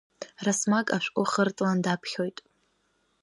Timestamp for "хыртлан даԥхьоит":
1.31-2.37